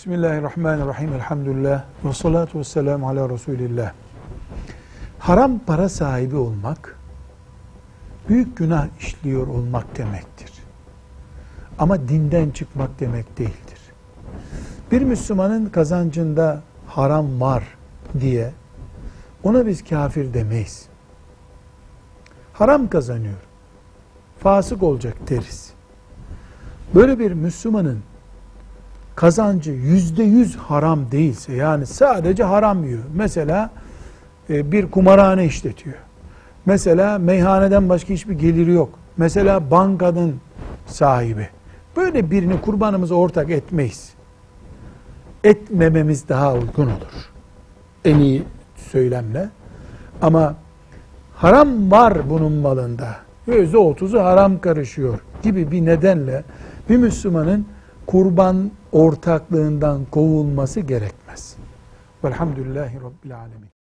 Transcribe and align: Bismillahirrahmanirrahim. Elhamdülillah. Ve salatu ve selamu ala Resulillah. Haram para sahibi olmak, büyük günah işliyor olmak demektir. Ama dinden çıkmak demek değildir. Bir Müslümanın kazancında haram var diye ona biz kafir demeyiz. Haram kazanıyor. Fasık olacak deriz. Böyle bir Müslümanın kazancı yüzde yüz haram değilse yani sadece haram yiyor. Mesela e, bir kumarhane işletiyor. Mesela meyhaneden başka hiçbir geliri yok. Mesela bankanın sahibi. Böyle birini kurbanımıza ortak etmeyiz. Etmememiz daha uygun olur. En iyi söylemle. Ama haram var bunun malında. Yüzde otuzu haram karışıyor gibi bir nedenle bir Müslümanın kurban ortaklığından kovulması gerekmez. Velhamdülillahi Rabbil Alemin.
Bismillahirrahmanirrahim. 0.00 1.12
Elhamdülillah. 1.12 1.84
Ve 2.04 2.12
salatu 2.12 2.58
ve 2.58 2.64
selamu 2.64 3.08
ala 3.08 3.30
Resulillah. 3.30 3.92
Haram 5.18 5.58
para 5.58 5.88
sahibi 5.88 6.36
olmak, 6.36 6.98
büyük 8.28 8.56
günah 8.56 8.86
işliyor 9.00 9.46
olmak 9.46 9.98
demektir. 9.98 10.52
Ama 11.78 12.08
dinden 12.08 12.50
çıkmak 12.50 13.00
demek 13.00 13.38
değildir. 13.38 13.78
Bir 14.92 15.02
Müslümanın 15.02 15.66
kazancında 15.66 16.62
haram 16.86 17.40
var 17.40 17.64
diye 18.20 18.52
ona 19.42 19.66
biz 19.66 19.84
kafir 19.84 20.34
demeyiz. 20.34 20.86
Haram 22.52 22.88
kazanıyor. 22.88 23.40
Fasık 24.38 24.82
olacak 24.82 25.14
deriz. 25.28 25.72
Böyle 26.94 27.18
bir 27.18 27.32
Müslümanın 27.32 28.02
kazancı 29.14 29.70
yüzde 29.70 30.22
yüz 30.22 30.56
haram 30.56 31.10
değilse 31.10 31.52
yani 31.52 31.86
sadece 31.86 32.44
haram 32.44 32.84
yiyor. 32.84 33.02
Mesela 33.14 33.70
e, 34.50 34.72
bir 34.72 34.90
kumarhane 34.90 35.44
işletiyor. 35.44 35.96
Mesela 36.66 37.18
meyhaneden 37.18 37.88
başka 37.88 38.14
hiçbir 38.14 38.34
geliri 38.34 38.72
yok. 38.72 38.88
Mesela 39.16 39.70
bankanın 39.70 40.36
sahibi. 40.86 41.48
Böyle 41.96 42.30
birini 42.30 42.60
kurbanımıza 42.60 43.14
ortak 43.14 43.50
etmeyiz. 43.50 44.10
Etmememiz 45.44 46.28
daha 46.28 46.54
uygun 46.54 46.86
olur. 46.86 47.30
En 48.04 48.18
iyi 48.18 48.42
söylemle. 48.76 49.48
Ama 50.22 50.54
haram 51.34 51.90
var 51.90 52.30
bunun 52.30 52.52
malında. 52.52 53.16
Yüzde 53.46 53.78
otuzu 53.78 54.20
haram 54.20 54.60
karışıyor 54.60 55.18
gibi 55.42 55.70
bir 55.70 55.84
nedenle 55.84 56.44
bir 56.88 56.96
Müslümanın 56.96 57.66
kurban 58.10 58.70
ortaklığından 58.92 60.04
kovulması 60.04 60.80
gerekmez. 60.80 61.56
Velhamdülillahi 62.24 62.96
Rabbil 62.96 63.36
Alemin. 63.38 63.79